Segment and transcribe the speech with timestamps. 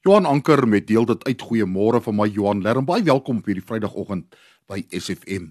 [0.00, 2.86] Johan Anker met deel dit uit goeiemôre van my Johan Lerm.
[2.88, 4.32] Baie welkom op hierdie Vrydagoggend
[4.64, 5.50] by SFM.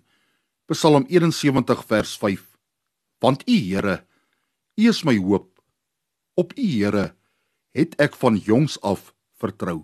[0.74, 2.48] Psalm 71 vers 5.
[3.22, 4.00] Want U Here,
[4.74, 5.52] U is my hoop.
[6.34, 7.12] Op U Here
[7.78, 9.84] het ek van jongs af vertrou.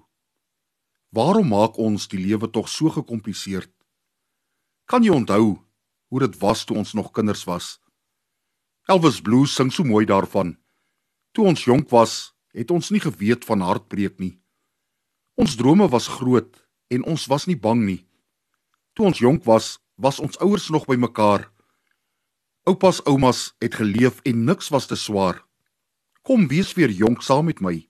[1.13, 3.69] Waarom maak ons die lewe tog so gekompliseerd?
[4.89, 5.59] Kan jy onthou
[6.09, 7.75] hoe dit was toe ons nog kinders was?
[8.89, 10.55] Elvis Blue sing so mooi daarvan.
[11.37, 14.33] Toe ons jonk was, het ons nie geweet van hartbreek nie.
[15.35, 18.01] Ons drome was groot en ons was nie bang nie.
[18.95, 21.49] Toe ons jonk was, was ons ouers nog by mekaar.
[22.63, 25.43] Oupas, oumas het geleef en niks was te swaar.
[26.23, 27.83] Kom wees weer jonk saam met my.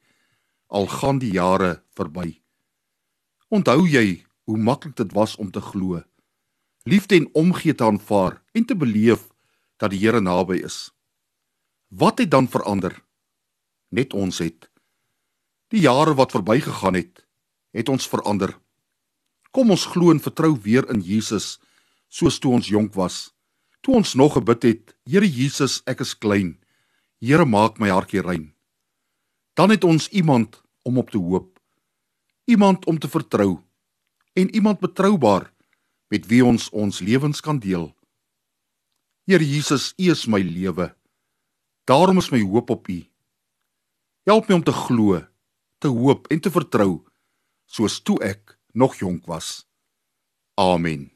[0.74, 2.42] Al gaan die jare verby.
[3.54, 6.02] Onthou jy hoe maklik dit was om te glo?
[6.90, 9.30] Liefde en omgee te aanvaar en te beleef
[9.78, 10.90] dat die Here naby is.
[11.94, 12.98] Wat het dan verander?
[13.94, 14.66] Net ons het
[15.74, 17.26] die jare wat verbygegaan het
[17.76, 18.56] het ons verander.
[19.52, 21.58] Kom ons glo en vertrou weer in Jesus
[22.08, 23.32] soos toe ons jonk was.
[23.84, 26.56] Toe ons nog gebid het, Here Jesus, ek is klein.
[27.22, 28.54] Here maak my hartjie rein.
[29.56, 31.60] Dan het ons iemand om op te hoop.
[32.46, 33.60] Iemand om te vertrou
[34.36, 35.52] en iemand betroubaar
[36.12, 37.90] met wie ons ons lewens kan deel.
[39.26, 40.92] Here Jesus, U is my lewe.
[41.88, 43.00] Daarom is my hoop op U.
[44.26, 45.22] Help my om te glo,
[45.80, 47.05] te hoop en te vertrou
[47.66, 49.66] soos toe ek nog jonk was.
[50.56, 51.15] Amen.